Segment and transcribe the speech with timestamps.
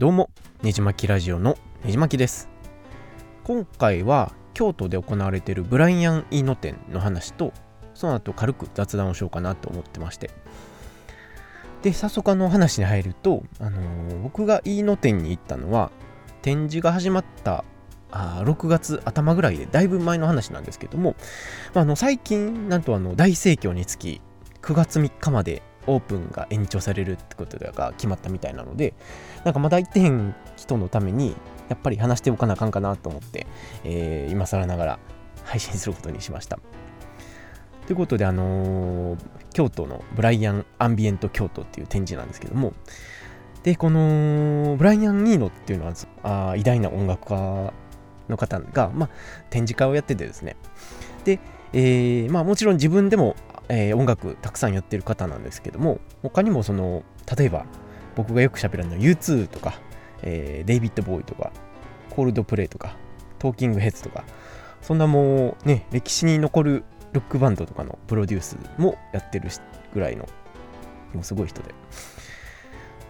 [0.00, 0.30] どうも
[0.62, 2.48] ねじまきラジオのねじまきです。
[3.44, 7.52] 今回は京都で行われているブライアン・イーノ展の話と
[7.92, 10.30] その後軽く雑談をしようかなと思ってまして。
[11.82, 15.90] で早速あの話に入ると、あのー、僕がイーノ展に行ったのは
[16.40, 17.66] 展示が始まった
[18.10, 21.14] あ6月頭ぐらいでだいぶ前の話なんですけども、
[21.74, 24.22] まあ、あの最近なんとあの大盛況につき
[24.62, 28.94] 9月3日までオープンが延長されるってことが決まったみたいなので
[29.44, 31.34] なんかまだ行ってへん人のために
[31.68, 33.46] やっぱり話しておかなあかんかなと思って、
[33.84, 34.98] えー、今更ながら
[35.44, 36.58] 配信することにしました。
[37.86, 39.18] ということで、あのー、
[39.52, 42.72] 京都のブライアン・アンビエント京都っていう展示なんですけども、
[43.62, 47.72] で、このブライアン・ニーノっていうのはあ偉大な音楽家
[48.28, 49.10] の方が、まあ、
[49.50, 50.56] 展示会をやっててですね、
[51.24, 51.40] で、
[51.72, 53.36] えー、まあもちろん自分でも
[53.70, 57.04] えー、音楽たくさんやってる方なんですけども他にもその
[57.36, 57.64] 例えば
[58.16, 59.74] 僕がよく喋るのは U2 とか、
[60.22, 61.52] えー、デイビッド・ボーイとか
[62.10, 62.96] コールドプレイとか
[63.38, 64.24] トーキングヘッズとか
[64.82, 69.48] そんなもうね歴史に残るロックバンドとかのプロデュースもやってる
[69.94, 70.28] ぐらいの
[71.14, 71.74] もうすごい人で。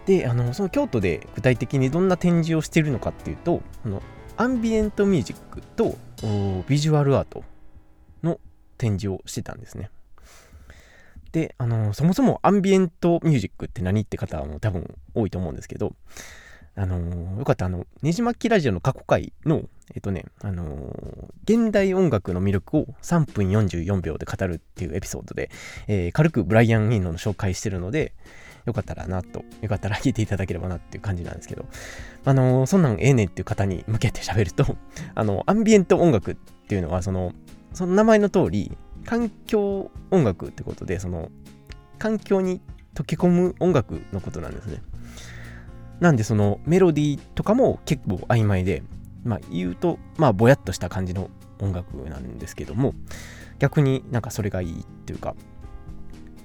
[0.05, 4.01] であのその京都で具体的にどんな展示をしているのかっていうとこの
[4.35, 5.95] アンビエントミュージックと
[6.67, 7.43] ビジュアルアート
[8.23, 8.39] の
[8.79, 9.91] 展示をしてたんですね。
[11.31, 15.93] で、あのそもそもアンビエントミュージックって何って方はもう多分多いと思うんですけど、
[16.75, 20.95] あのー、よかった、あの、ねじまきラジオの過去回の、えっとね、あの、
[21.43, 25.49] 現代音楽の魅力を3分44秒で語るっていうエピソードで、
[25.87, 28.13] えー、軽くブライアン・イーノの紹介してるので、
[28.65, 31.65] よかったらなと、よかったら聞いていただければなっていう感じなんですけど、
[32.25, 34.77] あのそんなんええねんっていう方に向けて喋ると、
[35.15, 36.35] あの、アンビエント音楽っ
[36.67, 37.33] ていうのは、その、
[37.73, 41.29] その名前の通り、環境音楽ってことで、その、
[41.97, 42.61] 環境に
[42.95, 44.81] 溶け込む音楽のことなんですね。
[45.99, 48.83] なんで、そのメロディーとかも結構曖昧で、
[49.23, 51.29] まあ言うと、まあぼやっとした感じの
[51.59, 52.93] 音楽なんですけども、
[53.59, 55.35] 逆になんかそれがいいっていうか、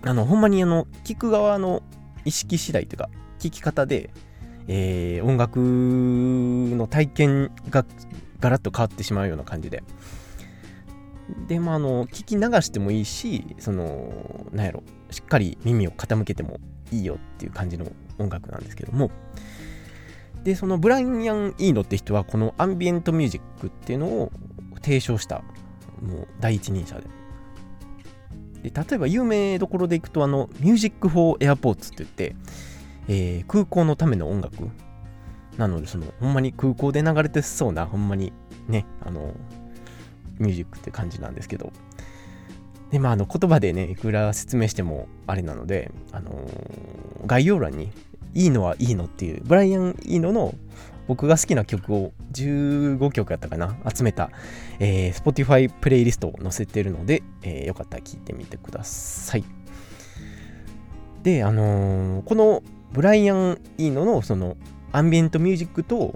[0.02, 1.82] あの、ほんまにあの、聞く側の
[2.24, 4.10] 意識次第というか、聞き方で、
[4.68, 7.86] えー、音楽の体験が
[8.40, 9.82] ガラッと変わってしまうような感じで、
[11.48, 16.60] で、まあ、の、聞き流してもいいし、その、なんやろ、しっかり耳を傾けても
[16.92, 17.86] いいよっていう感じの
[18.18, 19.10] 音楽なんですけども、
[20.44, 24.32] で、そのブライアン・イーノって人は、このアンビエントミュージックっていうのを
[24.82, 25.42] 提唱した、
[26.00, 28.70] もう第一人者で。
[28.70, 32.36] で例えば有名どころでいくと、あの、ミュージック・フォー・エアポーツって言って、
[33.08, 34.68] えー、空港のための音楽
[35.56, 38.32] なので、その、ほんまに空港で流れてそうな、ほんまに
[38.68, 39.34] ね、あの、
[40.38, 41.72] ミュージックって感じなんですけど、
[42.90, 47.90] で、まあ、あの言葉でね、いくら説明してもあれなので、あのー、概要欄に、
[48.34, 50.54] いいのはいいのっていう、ブライアン・いいのの
[51.08, 54.30] 僕が好きな曲を15曲やったかな、集めた、
[54.78, 59.44] えー、Spotify プレイリストを載せてるので、えー、よかったら聴いてみてください。
[61.22, 64.56] で、あのー、このブライアン・イーノのその
[64.92, 66.14] アンビエントミュージックと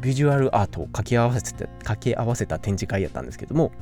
[0.00, 3.72] ビジュアルアートを掛け合わせた掛け合わせた展示会やったんですけども。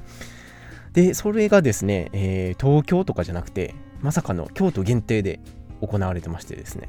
[0.93, 5.41] でそれがですね、えー、東京とかじゃなくてまさかの京都限定で
[5.81, 6.89] 行われてましてですね。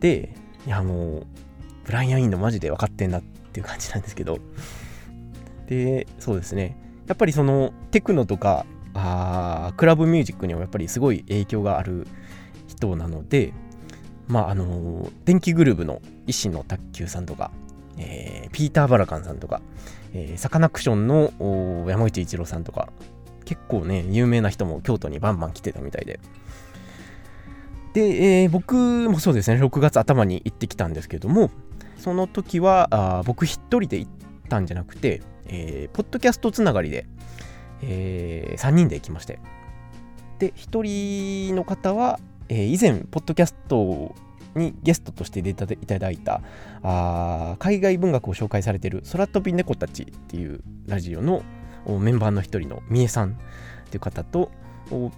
[0.00, 0.34] で
[0.66, 1.26] いやもう
[1.84, 4.38] ブライアン・インのマジで分かってんなっていう感じなんですけど。
[5.66, 6.76] でそうですね。
[7.06, 12.06] やっぱりそのテクノとかあクラブミュージックにもやっぱりすごい影響がある
[12.68, 13.52] 人なので
[14.26, 17.50] まああの電気グルーヴの石野卓球さんとか、
[17.98, 19.60] えー、ピーター・バラカンさんとか、
[20.12, 22.88] えー、サカナクションの山内一郎さんとか
[23.44, 26.20] 結構ね有名な人も京都にバンバン来てたみたいで。
[27.92, 28.74] で、えー、僕
[29.08, 31.50] もそうですね6月頭に行ってきたんですけども
[31.96, 34.10] その時はあ僕一人で行っ
[34.48, 37.06] たんじゃなくて、えー、ポッドキャストつながりで、
[37.82, 39.38] えー、3人で行きまして。
[40.40, 42.18] で1人の方は
[42.54, 44.14] え、以前、ポッドキャスト
[44.54, 46.40] にゲストとして出ていただいた
[46.82, 51.42] あ海外文学を紹介されている空飛び猫たちっていうラジオの
[51.86, 53.34] メンバーの一人のみえさんっ
[53.90, 54.50] ていう方と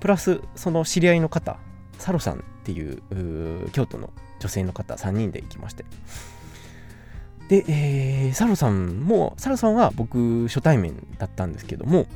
[0.01, 1.59] プラスその知り合いの方
[1.99, 3.03] サロさんっていう
[3.73, 4.11] 京都の
[4.41, 5.85] 女性の方3人で行きまして。
[7.49, 12.07] で、えー、サロさんもサロさんは僕初対面だったんですけども、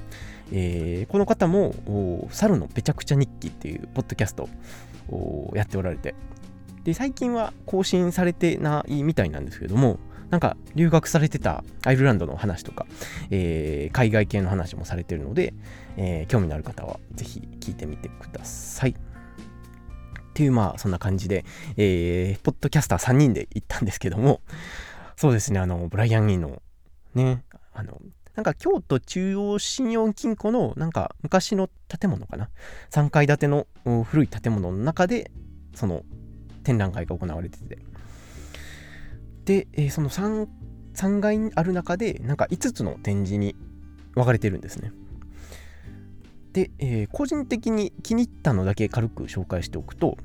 [0.50, 4.48] えー、この方もサロのぺちゃくちゃ日記っていうポッドキャスト
[5.54, 6.14] やっておられて
[6.84, 9.98] で最近は更新されてないみたいなんですけども
[10.30, 12.86] なんか留学されてたアイルランドの話とか、
[13.30, 15.54] えー、海外系の話もされてるので、
[15.96, 18.90] えー、興味のある方はぜひ聞いてみてください。
[18.90, 18.94] っ
[20.32, 21.44] ていうまあそんな感じで、
[21.76, 24.40] えー、ポッドキャスター3人で行ったんですけども
[25.16, 26.62] そうですねあのブライアン・イーの
[27.14, 27.42] ね
[27.74, 28.00] あの
[28.34, 32.50] なんか京都中央信用金庫のなんか昔の建物かな
[32.90, 33.66] ？3階建ての
[34.04, 35.30] 古い建物の中で
[35.74, 36.02] その
[36.62, 37.78] 展覧会が行われてて。
[39.44, 40.46] で、えー、その 3,
[40.94, 43.56] 3階にある中でなんか5つの展示に
[44.14, 44.92] 分かれてるんですね。
[46.52, 50.18] で、えー、個人的に気に入ったのだけ軽く紹介しておくと、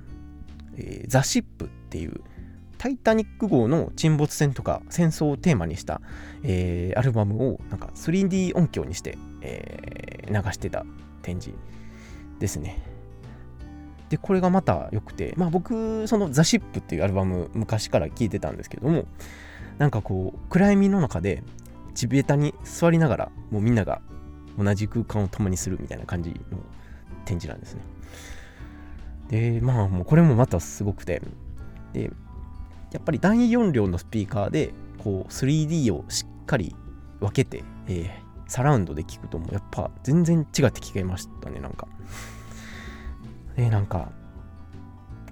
[0.76, 2.22] えー、ザ・シップっていう
[2.86, 6.02] タイタニック号の沈没船とか戦争をテーマにした、
[6.44, 10.86] えー、アルバムをなんか 3D 音響にして、えー、流してた
[11.24, 11.58] 展示
[12.38, 12.84] ですね。
[14.10, 19.06] で、これがまた良くて、まあ僕、そのザ・シップっていうアルバム昔から聴いてたんですけども、
[19.80, 21.42] なんかこう、暗闇の中で
[21.96, 24.00] 地べたに座りながら、もうみんなが
[24.60, 26.60] 同じ空間を共にするみたいな感じの
[27.26, 27.82] 展示なんですね。
[29.30, 31.24] で、まあもうこれもまたすごくて、
[31.94, 32.12] で、
[32.92, 36.76] やっぱり大容量のスピーカーでこう 3D をしっかり
[37.20, 38.10] 分けて、えー、
[38.48, 41.88] サラウンドで聞くともやっぱ全然違って聞けましたねなんか。
[43.56, 44.12] でなんか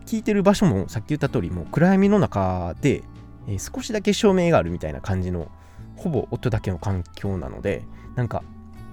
[0.05, 3.03] 聞いてる場所もさっき言った通りもう暗闇の中で、
[3.47, 5.49] えー、少しだけ照明があるみたいな感じの
[5.95, 7.83] ほぼ音だけの環境なので
[8.15, 8.43] なんか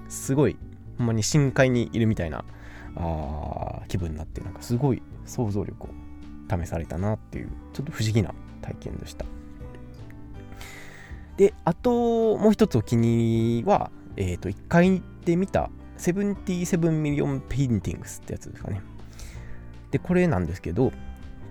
[0.08, 0.56] すごい
[0.98, 2.44] ほんまに深海にいるみたいな
[2.96, 5.88] あ気分になってなんかすごい想像力を
[6.50, 9.24] 試されたなっていうちょっと不思議な体験でした。
[11.36, 18.82] で、あともう一つお気に入りは、えっ、ー、と、1階で見た77ミリオンペインティングスってやつですかね。
[19.90, 20.92] で、これなんですけど、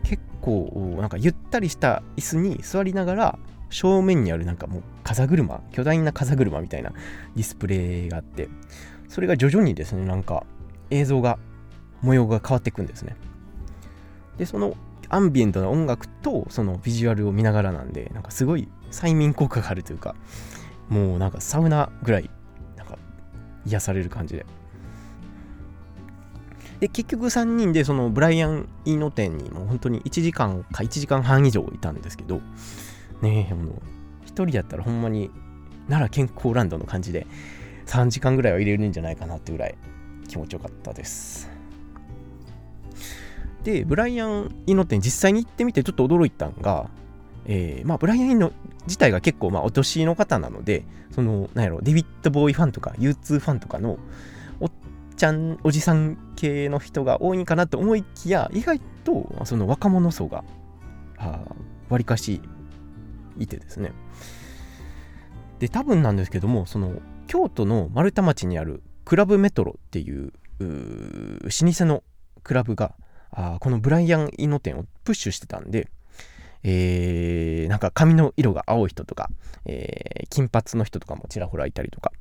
[0.04, 3.40] 結構なんかゆったりした椅子に座りながら
[3.70, 6.92] 正面にあるなんかもう風車巨大な風車みたいな
[7.36, 8.50] ディスプレイがあって
[9.08, 10.46] それが徐々にですねなんか
[10.90, 11.38] 映像が
[12.02, 13.16] 模様が変わっていくんですね
[14.38, 14.76] でその
[15.10, 20.16] アンビエントな音楽とそのビジュアルを見ながらなんでなんかすごい催眠効果があるというか
[20.88, 22.30] もうなんかサウナぐらい
[22.76, 22.98] なんか
[23.66, 24.46] 癒される感じで。
[26.80, 32.40] で結局3人でそのブライアン・イーノ店にもう本当に1時間か1時間半以上いたんですけど
[33.22, 33.76] ねえもう
[34.26, 35.30] 1人だったらほんまに
[35.90, 37.28] 奈良健康ランドの感じで
[37.88, 39.76] 3時間ぐらいは入れるんじゃないかなってぐらい
[40.30, 41.59] 気持ちよかったです。
[43.64, 46.90] で、ブライアン・イノ店実際に行ってみてちょっと驚いたんが、
[47.46, 48.52] えー、まあ、ブライアン・イノ
[48.86, 53.98] 自体が結構まあお年の方なので、その、なんやろ、デビッド・ボーイファンとか U2 ファンとかの
[54.60, 54.72] おっ
[55.16, 60.44] ちゃん、おじさん系の人が多いんかなと思いきや、意外とその若者層が、
[61.90, 62.42] わりかし
[63.38, 63.92] いてですね。
[65.60, 66.94] で、多分なんですけども、その、
[67.28, 72.04] 京都の丸太町にあるクラブメトロっていうう老舗の
[72.44, 72.96] クラブが、
[73.32, 75.90] あこのブライアン・イノ店をプッシュしてたんで、
[76.64, 79.30] えー、なんか髪の色が青い人とか、
[79.66, 82.12] えー、金髪の人とかもちらほらいたりとか。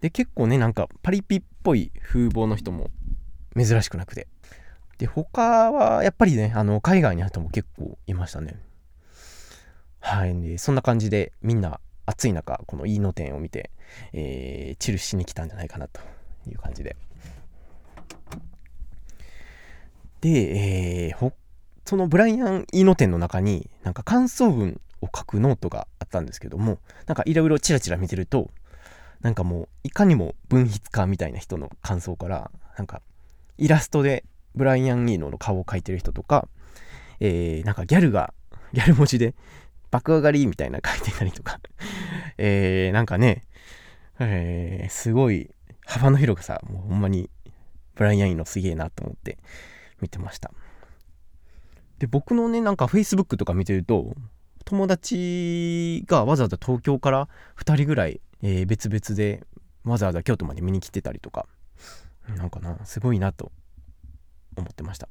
[0.00, 2.90] で、結構ね、なんかパリピっぽい風貌の人も
[3.56, 4.28] 珍しくなくて。
[4.98, 8.56] で、他はやっぱりね、あの、海外にある人も結構いましたね。
[10.00, 10.40] はい。
[10.40, 13.70] で、そんな感じでみんな暑い中、このイーノ店を見て、
[14.12, 16.00] えー、チルしに来たんじゃないかなと
[16.46, 16.96] いう感じで。
[20.20, 21.32] で、えー、
[21.84, 28.50] そのブライアン・イーノ展の中になんか感想文を書くノートがあったんですけどもなんかいろいろチラチラ見てると
[29.22, 33.02] なんかもういかにも文筆家みたいな人の感想からなんか
[33.58, 34.24] イラストで
[34.54, 36.48] ブライアン・イーノの顔を描いてる人とか、
[37.20, 38.32] えー、なんかギャルが
[38.72, 39.34] ギャル文字で
[39.90, 41.60] 爆上がりみたいな書いてたりとか
[42.38, 43.44] えー、なんかね、
[44.18, 45.50] えー、すごい
[45.86, 47.28] 幅の広さもうほんまに
[47.94, 49.38] ブライアン・イーノすげえなと思って
[50.00, 50.52] 見てました。
[51.98, 54.14] で、僕のね、なんか Facebook とか見てると、
[54.64, 57.28] 友達がわざわざ東京から
[57.58, 59.44] 2人ぐらい、えー、別々で
[59.84, 61.46] わざわざ京都まで見に来てたりとか、
[62.36, 63.52] なんかな、すごいなと
[64.56, 65.08] 思ってました。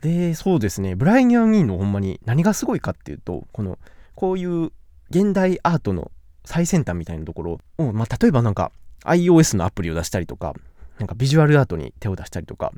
[0.00, 3.78] で、そうですね、ブライアン・イーのほんまに何がすごいかっていうと、この、
[4.14, 4.72] こういう
[5.10, 6.10] 現代アートの
[6.44, 8.72] 最先端みたいなところを、まあ、例えばなんか
[9.04, 10.54] iOS のアプリを出したりとか、
[10.98, 12.72] なんかビジュアルアートに手を出したりとか、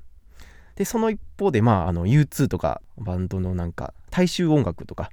[0.76, 5.11] で、その一方で、まあ、あの、U2 とかバンドのなんか、大衆音楽とか、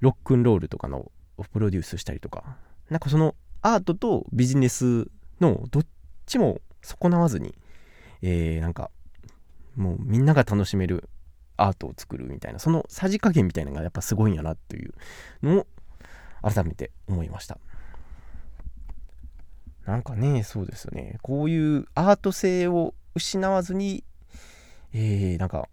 [0.00, 1.10] ロックンロールとかの
[1.52, 2.56] プロデュースしたりとか、
[2.90, 5.08] なんかそのアートとビジネス
[5.40, 5.86] のどっ
[6.26, 7.54] ちも損なわずに、
[8.22, 8.90] えー、なんか、
[9.76, 11.08] もうみんなが楽しめる
[11.56, 14.94] アートを作るみたいな、そのさじ加減みたいなのがやっぱすごいんやなっていう
[15.42, 15.66] のを
[16.42, 17.58] 改めて思いました。
[19.86, 21.18] なんかね、そうですよね。
[21.22, 24.04] こういうアート性を失わずに、
[24.92, 25.68] えー、なんか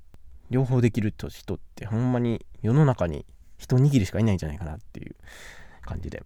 [0.49, 3.25] 両方できる人ってほんまに世の中に
[3.57, 5.15] 一握りしかいないんじゃないかなっていう
[5.81, 6.23] 感じで。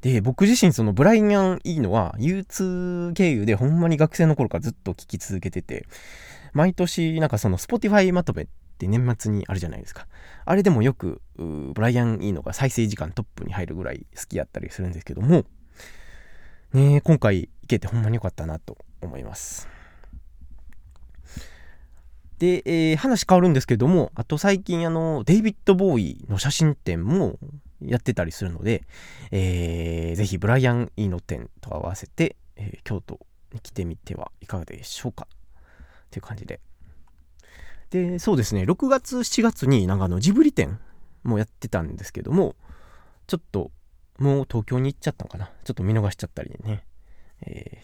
[0.00, 5.86] で、僕自身そのブライアン・いいのは U2 経由でほんまに学生の頃からずっと聴き続けてて、
[6.54, 8.46] 毎年なんかその Spotify まとめっ
[8.78, 10.06] て年末にあるじゃないですか。
[10.46, 15.44] あれでもよくブライアン・いいのが再生時間トップに入るぐらい好きやったりするんですけども、
[16.72, 19.68] ね今回行けてほんまに良かったなと思います。
[22.40, 27.38] で、えー、話変わるんですけども、あと最近あの、デイビッド・ボーイの写真展も
[27.82, 28.82] やってたりするので、
[29.30, 33.20] えー、ぜひブライアン・イーノ展と合わせて、えー、京都
[33.52, 36.60] に来てみてはいかがでしょうかっていう感じで。
[37.90, 40.80] で、そうですね、6月、7月になんかジブリ展
[41.24, 42.56] もやってたんですけども、
[43.26, 43.70] ちょっと
[44.20, 45.50] もう東京に行っちゃったのかな？
[45.64, 46.84] ちょっと見逃しちゃったりね、
[47.42, 47.82] え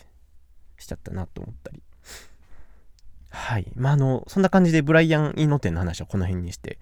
[0.78, 1.83] ー、しちゃったなと思ったり。
[3.31, 3.66] はい。
[3.75, 6.78] まあ、あの、そんな感じでブライアン・イーノ店の話はこの辺にして、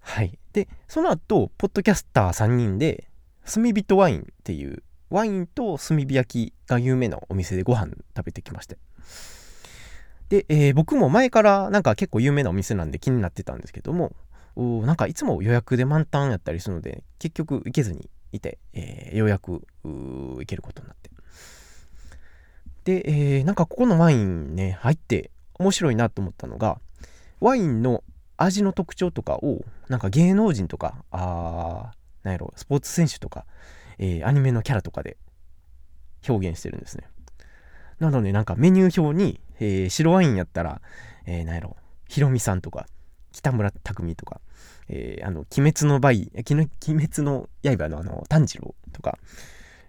[0.00, 0.38] はい。
[0.52, 3.08] で、その後、ポッドキャスター3人で、
[3.44, 8.78] 炭火とワインっていう、ワインと炭火焼きが有名なお店でご飯食べてきまして。
[10.28, 14.14] で、えー、僕も前からなんか結構有名なお店なんで気になってたんですけども、
[14.56, 21.10] なんかいつも予約で満タンやったりするので、結局行けずにいて、えー、ようやく行けることになって。
[22.84, 26.80] で、えー、なんかここのワインね、入って面白いなと思ったのが、
[27.40, 28.02] ワインの
[28.36, 31.92] 味の特徴とかを、なんか芸能人とか、あ
[32.22, 33.44] なんやろ、スポーツ選手とか、
[33.98, 35.16] えー、アニメのキャラとかで
[36.28, 37.08] 表現してるんですね。
[37.98, 40.80] なので、なんかメニュー表に、えー、白ワインやったら、
[41.26, 41.76] えー、なんやろ、
[42.08, 42.86] ヒロミさんとか、
[43.32, 44.40] 北村匠海とか、
[44.88, 46.66] えー、あの、鬼滅の梅、鬼
[47.06, 49.18] 滅の刃のあの、炭治郎とか、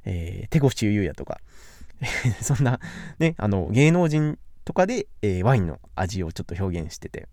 [0.06, 1.40] えー、手越優也とか、
[2.42, 2.80] そんな、
[3.20, 7.28] ね、あの、芸能人とかで、えー、ワインの味をちょっと表現してて。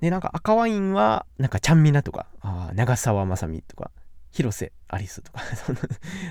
[0.00, 3.90] で、なんか赤ワインは、なんかちゃんみなとか、あ長澤まさみとか、
[4.32, 5.80] 広瀬アリスとか そんな、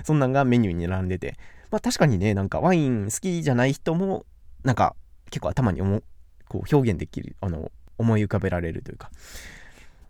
[0.03, 1.37] そんなんがメニューに並んでて、
[1.69, 4.25] まあ確かにね、なんかワイン好きじゃない人も、
[4.63, 4.95] なんか
[5.29, 6.01] 結構頭に思
[6.47, 9.11] こう表現できる、あの、思い浮かべられるというか、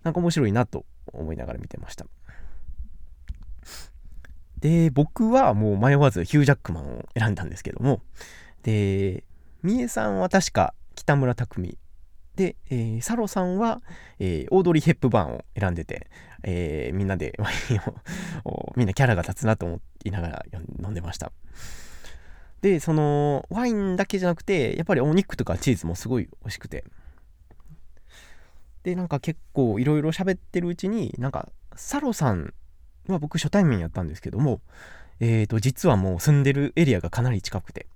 [0.02, 2.06] なんか面白いなと思いながら見てました。
[4.58, 8.00] で、僕はもう迷わずヒュージャックマンを選んだんですけども、
[8.62, 9.24] で、
[9.62, 11.78] みえさんは確か北村匠
[12.36, 13.82] で、えー、サロさんは、
[14.18, 16.08] えー、オードリー・ヘップバーンを選んでて、
[16.42, 17.80] えー、みんなでワイン
[18.44, 20.44] をみんなキャラが立つなと思いながら
[20.82, 21.32] 飲んでました。
[22.62, 26.84] で、そのワインだけじゃなくて、やっぱりお肉とかチーズもすごい美味しくて。
[28.82, 32.52] で、なんか結構いろいろ喋ってるうちに、なんかサロさん
[33.08, 34.60] は僕初対面やったんですけども、
[35.20, 37.86] えーと、実はもう住んでるエリアがかなり近くて、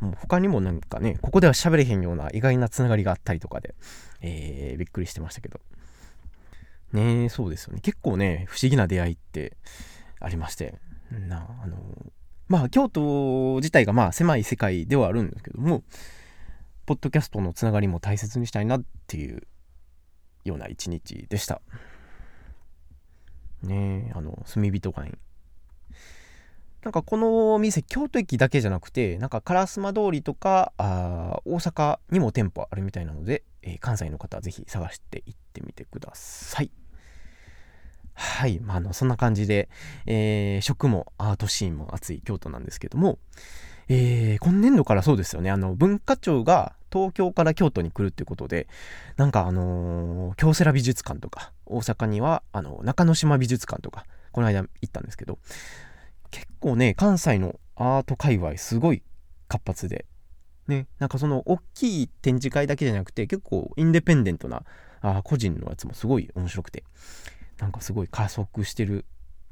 [0.00, 3.74] もう他にもなんかね、ここでは喋れへんような意外なつながりがあったりとかで、
[4.20, 5.60] えー、びっくりしてましたけど。
[6.92, 7.80] ねそうですよね。
[7.80, 9.56] 結構ね、不思議な出会いって
[10.20, 10.74] ありまして、
[11.10, 11.76] なあの
[12.48, 15.82] まあ、京都自体がまあ狭い世界ではあるんですけども、
[16.84, 19.42] ポッドキャストのつながりも大切にしたいなっていう
[20.46, 21.60] ような一日でした。
[23.62, 25.12] ねあの、炭火とかに。
[26.82, 36.70] なんかこの店、京都駅だけじゃなくて、なんか烏丸通りとか、あ大阪にも店舗あるみたいなので、えー、関西の方はぜひ探して行ってみてください。
[38.14, 38.60] はい。
[38.60, 39.68] まあ、あの、そんな感じで、
[40.06, 43.18] えー、食もアートシーンも熱い京都なんですけども、
[43.88, 48.68] えー、今年度からそうですよね、あの、文化庁が東京から京都に来るっていうことで、
[49.16, 55.38] なんかあのー、京セラ美術館とか、大阪には、あの、中之島美術館とか、この間行ったんですけど、
[56.30, 59.02] 結構ね、関西のアート界隈すごい
[59.48, 60.06] 活発で、
[60.66, 64.64] ね、なんかその大きい展示会だけじゃなくて、結構インデペンデントな
[65.00, 66.84] あ個人のやつもすごい面白くて、
[67.58, 69.04] なんかすごい加速してる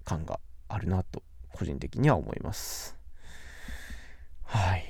[0.05, 1.23] 感があるなと、
[1.53, 2.97] 個人的には思います。
[4.55, 4.85] はい。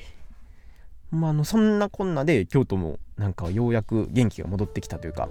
[1.11, 5.29] まあ、あの、そんなこんなで京都もなんかようやく元気が戻ってきたというか、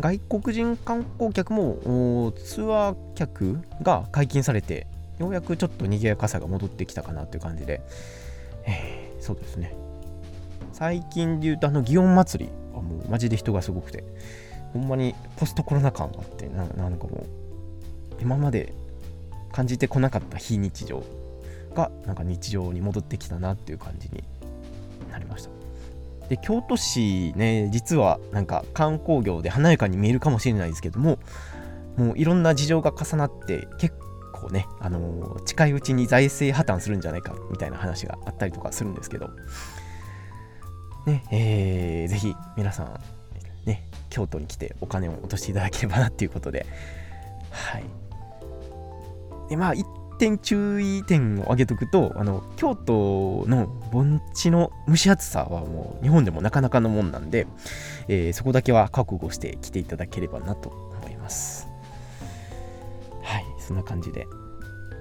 [0.00, 4.86] 外国人観光客もツアー客が解禁されて、
[5.18, 7.80] ようやくちょっと賑やかさが戻ってきたかなという感じで、
[9.20, 9.74] そうですね。
[10.72, 14.04] 最近で言うとあの祇園祭りはもうマジで人がすごくて、
[14.72, 17.26] ほんまにポストコロナ感があって、なんかもう、
[18.20, 18.74] 今まで
[19.52, 21.02] 感じてこなかった非日常
[21.72, 24.22] がなんか日常に戻ってきたなっていう感じに
[25.10, 25.50] なりました。
[26.28, 31.18] で京都市ね実はなんか観光業で華やかに見えるかもしれないですけども
[31.96, 33.94] もういろんな事情が重なって結
[34.32, 39.28] 構ね、あのー、近いうちに財政破綻するんじゃないかみたいな話があったりとかするんですけど
[41.06, 43.00] ねえー、ぜひ皆さん
[43.66, 46.64] ね京都に来てお金を落としていただければなっていうことで
[47.50, 47.84] はい。
[49.50, 49.84] でまあ一
[50.22, 57.48] 点注意点を挙げとくとあの京都の盆地の蒸し暑さはもう日本でもなかなかのもんなんで、
[58.06, 61.66] えー、そこだけは覚悟して来ていただければなと思います。
[63.20, 63.44] はい。
[63.58, 64.28] そんな感じで。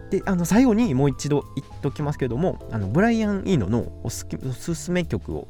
[0.09, 5.47] であの最後にもう一度言っときますけどもあのブライアン・イーノのおすおすすめ曲を、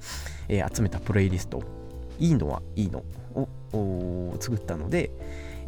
[0.50, 1.64] えー、集めたプレイリスト
[2.20, 3.04] 「いいのはいいの」
[3.74, 5.12] を作ったので、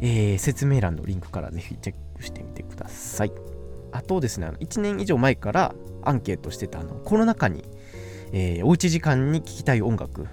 [0.02, 3.53] えー、説明欄のリンクからぜひチェックしてみてください。
[3.94, 7.64] あとですね1年以上前からアンケートしてたあのコロナ禍に、
[8.32, 10.26] えー、おうち時間に聴きたい音楽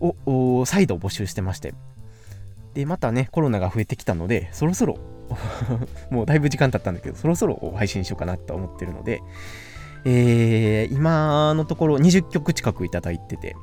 [0.00, 1.74] を再度募集してまして。
[2.74, 4.98] でまたねコロナが増えてきたのでそろそろ
[6.10, 9.22] もうだいぶ時間経ったんだけど、そろそろ配信しようかなと思ってるので、
[10.04, 13.56] えー、今のところ20曲近くいただいてて、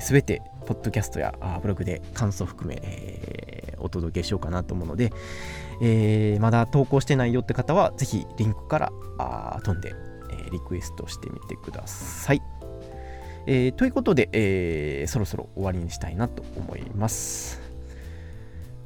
[0.00, 5.12] す、え、べ、ー、て、ポッドキャストやブログで感想含め、えー、お届けしようかなと思うので、
[5.80, 8.92] えー、まだ投稿してないよって方は、ぜひリンクから
[9.64, 9.94] 飛んで、
[10.30, 12.42] えー、リクエストしてみてください。
[13.46, 17.60] えー、ということで、えー、そろそろ終わりにしたいなと思います。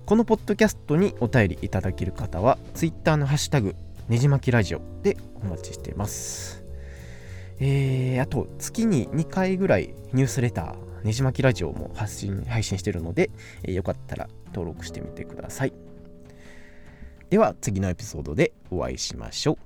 [0.07, 3.75] このポッドキャストにお便りいただける方は Twitter のハッシュタグ
[4.09, 6.66] ねじまきラジオでお待ちしています
[7.59, 13.31] えー、あと月に2回ぐらいニュースレターねじまきラジオも発信配信してるので、
[13.63, 15.73] えー、よかったら登録してみてください。
[17.31, 19.66] では次のエピソードでお会いしましょう。